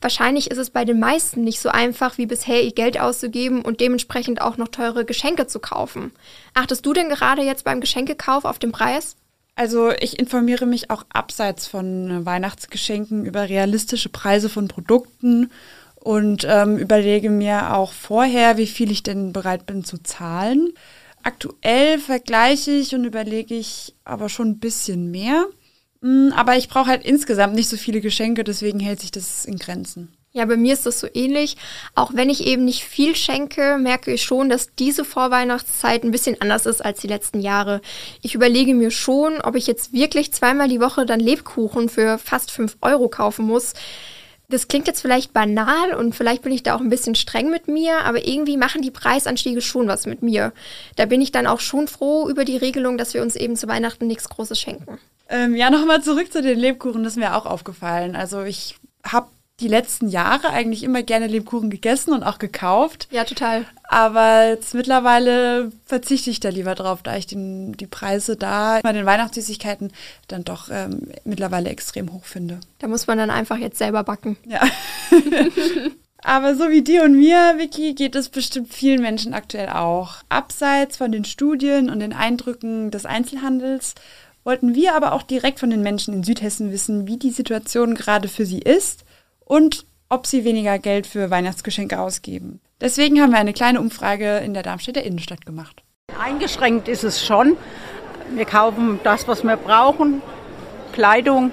Wahrscheinlich 0.00 0.50
ist 0.50 0.58
es 0.58 0.70
bei 0.70 0.84
den 0.84 1.00
meisten 1.00 1.42
nicht 1.42 1.58
so 1.58 1.70
einfach 1.70 2.18
wie 2.18 2.26
bisher, 2.26 2.62
ihr 2.62 2.72
Geld 2.72 3.00
auszugeben 3.00 3.62
und 3.62 3.80
dementsprechend 3.80 4.40
auch 4.42 4.56
noch 4.56 4.68
teure 4.68 5.04
Geschenke 5.04 5.46
zu 5.46 5.58
kaufen. 5.58 6.12
Achtest 6.52 6.84
du 6.84 6.92
denn 6.92 7.08
gerade 7.08 7.42
jetzt 7.42 7.64
beim 7.64 7.80
Geschenkekauf 7.80 8.44
auf 8.44 8.58
den 8.58 8.72
Preis? 8.72 9.16
Also 9.56 9.90
ich 9.90 10.18
informiere 10.18 10.66
mich 10.66 10.90
auch 10.90 11.04
abseits 11.10 11.66
von 11.66 12.26
Weihnachtsgeschenken 12.26 13.24
über 13.24 13.48
realistische 13.48 14.10
Preise 14.10 14.48
von 14.48 14.68
Produkten 14.68 15.50
und 16.04 16.46
ähm, 16.46 16.76
überlege 16.76 17.30
mir 17.30 17.74
auch 17.74 17.92
vorher, 17.92 18.58
wie 18.58 18.66
viel 18.66 18.92
ich 18.92 19.02
denn 19.02 19.32
bereit 19.32 19.64
bin 19.64 19.84
zu 19.84 20.02
zahlen. 20.02 20.74
Aktuell 21.22 21.98
vergleiche 21.98 22.72
ich 22.72 22.94
und 22.94 23.06
überlege 23.06 23.54
ich 23.54 23.94
aber 24.04 24.28
schon 24.28 24.50
ein 24.50 24.58
bisschen 24.58 25.10
mehr. 25.10 25.46
Mm, 26.02 26.28
aber 26.36 26.58
ich 26.58 26.68
brauche 26.68 26.90
halt 26.90 27.04
insgesamt 27.04 27.54
nicht 27.54 27.70
so 27.70 27.78
viele 27.78 28.02
Geschenke, 28.02 28.44
deswegen 28.44 28.80
hält 28.80 29.00
sich 29.00 29.12
das 29.12 29.46
in 29.46 29.56
Grenzen. 29.56 30.12
Ja, 30.32 30.44
bei 30.44 30.58
mir 30.58 30.74
ist 30.74 30.84
das 30.84 31.00
so 31.00 31.06
ähnlich. 31.14 31.56
Auch 31.94 32.12
wenn 32.12 32.28
ich 32.28 32.46
eben 32.46 32.66
nicht 32.66 32.84
viel 32.84 33.16
schenke, 33.16 33.78
merke 33.78 34.12
ich 34.12 34.24
schon, 34.24 34.50
dass 34.50 34.74
diese 34.74 35.06
Vorweihnachtszeit 35.06 36.04
ein 36.04 36.10
bisschen 36.10 36.38
anders 36.42 36.66
ist 36.66 36.84
als 36.84 37.00
die 37.00 37.06
letzten 37.06 37.40
Jahre. 37.40 37.80
Ich 38.20 38.34
überlege 38.34 38.74
mir 38.74 38.90
schon, 38.90 39.40
ob 39.40 39.54
ich 39.54 39.66
jetzt 39.66 39.94
wirklich 39.94 40.34
zweimal 40.34 40.68
die 40.68 40.80
Woche 40.80 41.06
dann 41.06 41.20
Lebkuchen 41.20 41.88
für 41.88 42.18
fast 42.18 42.50
5 42.50 42.76
Euro 42.82 43.08
kaufen 43.08 43.46
muss. 43.46 43.72
Das 44.48 44.68
klingt 44.68 44.86
jetzt 44.86 45.00
vielleicht 45.00 45.32
banal 45.32 45.94
und 45.94 46.14
vielleicht 46.14 46.42
bin 46.42 46.52
ich 46.52 46.62
da 46.62 46.74
auch 46.74 46.80
ein 46.80 46.90
bisschen 46.90 47.14
streng 47.14 47.50
mit 47.50 47.66
mir, 47.66 48.00
aber 48.00 48.26
irgendwie 48.26 48.56
machen 48.56 48.82
die 48.82 48.90
Preisanstiege 48.90 49.62
schon 49.62 49.88
was 49.88 50.06
mit 50.06 50.22
mir. 50.22 50.52
Da 50.96 51.06
bin 51.06 51.22
ich 51.22 51.32
dann 51.32 51.46
auch 51.46 51.60
schon 51.60 51.88
froh 51.88 52.28
über 52.28 52.44
die 52.44 52.58
Regelung, 52.58 52.98
dass 52.98 53.14
wir 53.14 53.22
uns 53.22 53.36
eben 53.36 53.56
zu 53.56 53.68
Weihnachten 53.68 54.06
nichts 54.06 54.28
Großes 54.28 54.60
schenken. 54.60 54.98
Ähm, 55.30 55.54
ja, 55.54 55.70
nochmal 55.70 56.02
zurück 56.02 56.30
zu 56.30 56.42
den 56.42 56.58
Lebkuchen, 56.58 57.02
das 57.02 57.14
ist 57.14 57.18
mir 57.18 57.34
auch 57.34 57.46
aufgefallen. 57.46 58.14
Also 58.16 58.42
ich 58.42 58.76
habe 59.02 59.28
die 59.60 59.68
letzten 59.68 60.08
Jahre 60.08 60.50
eigentlich 60.50 60.82
immer 60.82 61.02
gerne 61.02 61.28
Lebkuchen 61.28 61.70
gegessen 61.70 62.12
und 62.12 62.24
auch 62.24 62.38
gekauft. 62.38 63.06
Ja, 63.12 63.24
total. 63.24 63.64
Aber 63.84 64.48
jetzt 64.48 64.74
mittlerweile 64.74 65.70
verzichte 65.86 66.30
ich 66.30 66.40
da 66.40 66.48
lieber 66.48 66.74
drauf, 66.74 67.02
da 67.02 67.16
ich 67.16 67.26
den, 67.26 67.72
die 67.74 67.86
Preise 67.86 68.36
da 68.36 68.80
bei 68.82 68.92
den 68.92 69.06
Weihnachtssüßigkeiten 69.06 69.92
dann 70.26 70.42
doch 70.42 70.70
ähm, 70.72 71.08
mittlerweile 71.24 71.70
extrem 71.70 72.12
hoch 72.12 72.24
finde. 72.24 72.58
Da 72.80 72.88
muss 72.88 73.06
man 73.06 73.18
dann 73.18 73.30
einfach 73.30 73.58
jetzt 73.58 73.78
selber 73.78 74.02
backen. 74.02 74.36
Ja. 74.46 74.60
Aber 76.24 76.56
so 76.56 76.70
wie 76.70 76.82
dir 76.82 77.04
und 77.04 77.16
mir, 77.16 77.54
Vicky, 77.58 77.94
geht 77.94 78.16
es 78.16 78.30
bestimmt 78.30 78.72
vielen 78.72 79.02
Menschen 79.02 79.34
aktuell 79.34 79.68
auch. 79.68 80.16
Abseits 80.30 80.96
von 80.96 81.12
den 81.12 81.24
Studien 81.24 81.90
und 81.90 82.00
den 82.00 82.14
Eindrücken 82.14 82.90
des 82.90 83.04
Einzelhandels 83.04 83.94
wollten 84.42 84.74
wir 84.74 84.94
aber 84.94 85.12
auch 85.12 85.22
direkt 85.22 85.60
von 85.60 85.70
den 85.70 85.82
Menschen 85.82 86.12
in 86.12 86.24
Südhessen 86.24 86.72
wissen, 86.72 87.06
wie 87.06 87.18
die 87.18 87.30
Situation 87.30 87.94
gerade 87.94 88.28
für 88.28 88.46
sie 88.46 88.58
ist 88.58 89.04
und 89.44 89.86
ob 90.08 90.26
sie 90.26 90.44
weniger 90.44 90.78
Geld 90.78 91.06
für 91.06 91.30
Weihnachtsgeschenke 91.30 91.98
ausgeben. 91.98 92.60
Deswegen 92.80 93.20
haben 93.20 93.30
wir 93.30 93.38
eine 93.38 93.52
kleine 93.52 93.80
Umfrage 93.80 94.38
in 94.38 94.54
der 94.54 94.62
Darmstädter 94.62 95.02
Innenstadt 95.02 95.46
gemacht. 95.46 95.82
Eingeschränkt 96.18 96.88
ist 96.88 97.04
es 97.04 97.24
schon. 97.24 97.56
Wir 98.34 98.44
kaufen 98.44 99.00
das, 99.04 99.26
was 99.26 99.42
wir 99.42 99.56
brauchen. 99.56 100.22
Kleidung 100.92 101.50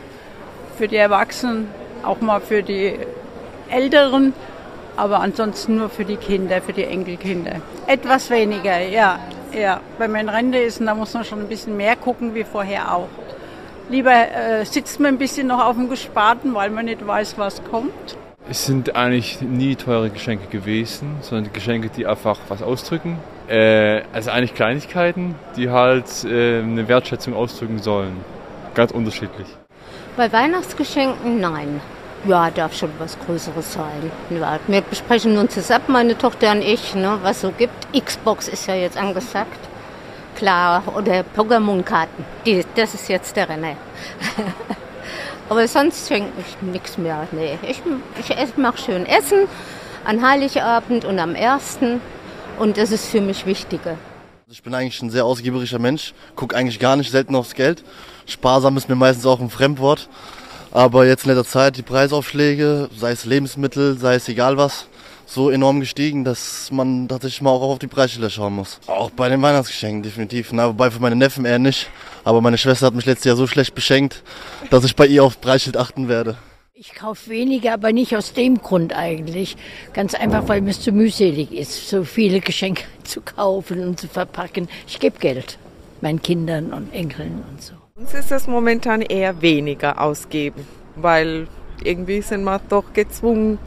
für 0.77 0.88
die 0.88 0.98
Erwachsenen, 0.98 1.67
auch 2.03 2.21
mal 2.21 2.41
für 2.41 2.63
die 2.63 2.98
Älteren, 3.69 4.33
aber 4.98 5.19
ansonsten 5.19 5.77
nur 5.77 5.89
für 5.89 6.05
die 6.05 6.17
Kinder, 6.17 6.62
für 6.62 6.74
die 6.74 6.83
Enkelkinder. 6.83 7.62
Etwas 7.88 8.29
weniger, 8.29 8.79
ja. 8.79 9.19
ja. 9.53 9.79
Wenn 9.98 10.12
man 10.12 10.21
in 10.21 10.29
Rente 10.29 10.57
ist, 10.60 10.81
da 10.81 10.93
muss 10.93 11.13
man 11.13 11.24
schon 11.24 11.39
ein 11.39 11.48
bisschen 11.48 11.77
mehr 11.77 11.95
gucken 11.95 12.36
wie 12.36 12.43
vorher 12.43 12.93
auch. 12.93 13.07
Lieber 13.91 14.13
äh, 14.13 14.63
sitzt 14.63 15.01
man 15.01 15.15
ein 15.15 15.17
bisschen 15.17 15.48
noch 15.48 15.60
auf 15.60 15.75
dem 15.75 15.89
Gesparten, 15.89 16.55
weil 16.55 16.69
man 16.69 16.86
nicht 16.86 17.05
weiß, 17.05 17.38
was 17.38 17.62
kommt. 17.65 18.15
Es 18.50 18.65
sind 18.65 18.95
eigentlich 18.95 19.41
nie 19.41 19.75
teure 19.75 20.10
Geschenke 20.10 20.48
gewesen, 20.48 21.17
sondern 21.19 21.51
Geschenke, 21.51 21.89
die 21.89 22.07
einfach 22.07 22.39
was 22.48 22.63
ausdrücken. 22.63 23.19
Äh, 23.50 24.03
also 24.13 24.31
eigentlich 24.31 24.55
Kleinigkeiten, 24.55 25.36
die 25.57 25.69
halt 25.69 26.05
äh, 26.24 26.62
eine 26.62 26.88
Wertschätzung 26.88 27.33
ausdrücken 27.33 27.79
sollen. 27.79 28.15
Ganz 28.75 28.91
unterschiedlich. 28.91 29.48
Bei 30.15 30.31
Weihnachtsgeschenken 30.31 31.41
nein. 31.41 31.81
Ja, 32.25 32.50
darf 32.50 32.74
schon 32.74 32.91
was 32.98 33.19
Größeres 33.19 33.74
sein. 33.74 34.10
Ja, 34.29 34.57
wir 34.67 34.81
besprechen 34.81 35.38
uns 35.38 35.53
zusammen, 35.53 35.86
meine 35.89 36.17
Tochter 36.17 36.51
und 36.51 36.62
ich, 36.62 36.95
ne, 36.95 37.17
was 37.24 37.41
so 37.41 37.51
gibt. 37.51 37.74
Xbox 37.93 38.48
ist 38.48 38.67
ja 38.67 38.75
jetzt 38.75 38.95
angesagt 38.95 39.71
klar, 40.41 40.83
oder 40.98 41.24
Pokémon-Karten. 41.36 42.25
Das 42.75 42.95
ist 42.95 43.07
jetzt 43.10 43.36
der 43.36 43.48
Renner. 43.48 43.75
Aber 45.50 45.67
sonst 45.67 46.07
schenke 46.07 46.31
ich 46.39 46.62
nichts 46.63 46.98
mehr. 46.98 47.27
Nee, 47.31 47.60
ich, 47.62 47.79
ich 48.27 48.57
mache 48.57 48.79
schön 48.79 49.05
Essen 49.05 49.48
an 50.03 50.27
Heiligabend 50.27 51.05
und 51.05 51.19
am 51.19 51.36
1. 51.36 51.79
Und 52.57 52.77
das 52.77 52.91
ist 52.91 53.05
für 53.05 53.21
mich 53.21 53.45
wichtiger. 53.45 53.98
Ich 54.48 54.63
bin 54.63 54.74
eigentlich 54.74 55.00
ein 55.03 55.12
sehr 55.12 55.25
ausgeberischer 55.25 55.79
Mensch, 55.79 56.13
gucke 56.36 56.55
eigentlich 56.55 56.79
gar 56.79 56.95
nicht 56.95 57.12
selten 57.12 57.36
aufs 57.36 57.53
Geld. 57.53 57.83
Sparsam 58.25 58.77
ist 58.77 58.89
mir 58.89 58.95
meistens 58.95 59.27
auch 59.27 59.39
ein 59.39 59.51
Fremdwort. 59.51 60.10
Aber 60.71 61.05
jetzt 61.05 61.25
in 61.25 61.36
letzter 61.36 61.51
Zeit 61.51 61.77
die 61.77 61.83
Preisaufschläge, 61.83 62.89
sei 62.98 63.12
es 63.12 63.25
Lebensmittel, 63.25 63.95
sei 63.98 64.15
es 64.15 64.27
egal 64.27 64.57
was, 64.57 64.88
so 65.34 65.50
enorm 65.50 65.80
gestiegen, 65.80 66.26
dass 66.26 66.70
man 66.72 67.08
tatsächlich 67.08 67.42
mal 67.42 67.52
auch 67.52 67.62
auf 67.62 67.80
die 67.80 67.88
Preisschilder 67.88 68.30
schauen 68.30 68.54
muss. 68.54 68.80
Auch 68.88 69.12
bei 69.12 69.30
den 69.30 69.42
Weihnachtsgeschenken 69.42 70.04
definitiv. 70.04 70.52
Na, 70.52 70.68
wobei 70.68 70.92
für 70.92 71.00
meine 71.00 71.16
Neffen 71.16 71.46
eher 71.46 71.60
nicht. 71.60 71.90
Aber 72.24 72.42
meine 72.42 72.58
Schwester 72.58 72.88
hat 72.88 72.96
mich 72.96 73.06
letztes 73.06 73.26
Jahr 73.26 73.36
so 73.38 73.48
schlecht 73.48 73.74
beschenkt, 73.74 74.24
dass 74.70 74.84
ich 74.84 74.96
bei 74.96 75.08
ihr 75.08 75.24
auf 75.24 75.40
Preisschild 75.40 75.78
achten 75.78 76.10
werde. 76.10 76.36
Ich 76.74 76.96
kaufe 76.96 77.30
weniger, 77.30 77.74
aber 77.74 77.94
nicht 77.94 78.16
aus 78.18 78.34
dem 78.34 78.58
Grund 78.58 78.94
eigentlich. 78.94 79.56
Ganz 79.94 80.16
einfach, 80.16 80.48
weil 80.48 80.62
mir 80.62 80.72
es 80.72 80.82
zu 80.82 80.92
mühselig 80.92 81.52
ist, 81.54 81.90
so 81.90 82.04
viele 82.04 82.42
Geschenke 82.42 82.84
zu 83.04 83.22
kaufen 83.22 83.82
und 83.88 84.00
zu 84.00 84.08
verpacken. 84.08 84.68
Ich 84.88 85.00
gebe 85.00 85.18
Geld 85.20 85.58
meinen 86.02 86.22
Kindern 86.22 86.74
und 86.74 86.94
Enkeln 86.94 87.44
und 87.50 87.62
so. 87.62 87.74
Uns 87.96 88.14
ist 88.14 88.32
es 88.32 88.48
momentan 88.48 89.02
eher 89.02 89.42
weniger 89.42 90.02
ausgeben, 90.02 90.68
weil 90.96 91.48
irgendwie 91.84 92.22
sind 92.22 92.44
wir 92.44 92.60
doch 92.68 92.94
gezwungen, 92.94 93.60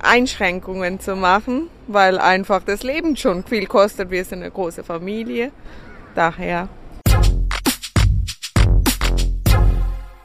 Einschränkungen 0.00 1.00
zu 1.00 1.16
machen, 1.16 1.68
weil 1.86 2.18
einfach 2.18 2.62
das 2.62 2.82
Leben 2.82 3.16
schon 3.16 3.44
viel 3.44 3.66
kostet. 3.66 4.10
Wir 4.10 4.24
sind 4.24 4.42
eine 4.42 4.50
große 4.50 4.84
Familie. 4.84 5.52
Daher. 6.14 6.68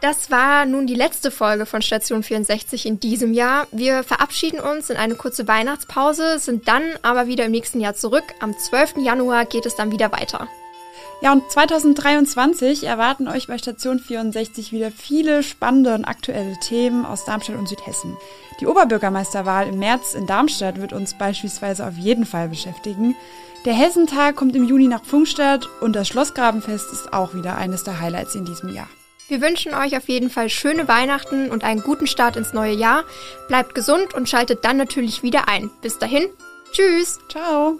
Das 0.02 0.30
war 0.30 0.66
nun 0.66 0.86
die 0.86 0.96
letzte 0.96 1.32
Folge 1.32 1.66
von 1.66 1.82
Station 1.82 2.24
64 2.24 2.86
in 2.86 3.00
diesem 3.00 3.34
Jahr. 3.34 3.68
Wir 3.72 4.04
verabschieden 4.04 4.60
uns 4.60 4.90
in 4.90 4.98
eine 4.98 5.16
kurze 5.16 5.48
Weihnachtspause, 5.48 6.40
sind 6.40 6.68
dann 6.68 6.84
aber 7.04 7.28
wieder 7.28 7.46
im 7.46 7.52
nächsten 7.52 7.80
Jahr 7.80 7.94
zurück. 7.94 8.26
Am 8.42 8.54
12. 8.58 8.98
Januar 8.98 9.46
geht 9.46 9.66
es 9.66 9.78
dann 9.78 9.94
wieder 9.94 10.12
weiter. 10.12 10.50
Ja, 11.24 11.32
und 11.32 11.50
2023 11.50 12.84
erwarten 12.84 13.30
euch 13.30 13.48
bei 13.48 13.58
Station 13.58 13.98
64 13.98 14.74
wieder 14.74 14.92
viele 14.92 15.42
spannende 15.42 15.96
und 15.96 16.04
aktuelle 16.04 16.60
Themen 16.60 17.06
aus 17.06 17.24
Darmstadt 17.24 17.56
und 17.56 17.70
Südhessen. 17.70 18.18
Die 18.60 18.68
Oberbürgermeisterwahl 18.68 19.70
im 19.70 19.80
März 19.80 20.16
in 20.16 20.28
Darmstadt 20.28 20.82
wird 20.82 20.92
uns 20.92 21.18
beispielsweise 21.18 21.88
auf 21.88 21.96
jeden 21.96 22.26
Fall 22.26 22.50
beschäftigen. 22.50 23.16
Der 23.64 23.72
Hessentag 23.72 24.36
kommt 24.36 24.54
im 24.58 24.66
Juni 24.66 24.90
nach 24.90 25.06
Funkstadt 25.06 25.70
und 25.80 25.96
das 25.96 26.10
Schlossgrabenfest 26.10 26.92
ist 26.92 27.14
auch 27.14 27.34
wieder 27.34 27.56
eines 27.56 27.86
der 27.86 28.02
Highlights 28.02 28.36
in 28.36 28.44
diesem 28.44 28.74
Jahr. 28.76 28.90
Wir 29.30 29.40
wünschen 29.40 29.74
euch 29.74 29.96
auf 29.96 30.10
jeden 30.10 30.30
Fall 30.30 30.50
schöne 30.50 30.90
Weihnachten 30.90 31.52
und 31.52 31.64
einen 31.64 31.84
guten 31.84 32.06
Start 32.06 32.36
ins 32.36 32.52
neue 32.52 32.74
Jahr. 32.74 33.06
Bleibt 33.48 33.76
gesund 33.76 34.14
und 34.14 34.28
schaltet 34.28 34.66
dann 34.66 34.76
natürlich 34.76 35.24
wieder 35.24 35.48
ein. 35.48 35.72
Bis 35.82 35.98
dahin, 35.98 36.26
tschüss. 36.74 37.20
Ciao. 37.30 37.80